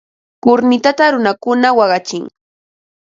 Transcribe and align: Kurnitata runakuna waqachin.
Kurnitata 0.43 1.03
runakuna 1.13 1.69
waqachin. 1.79 2.23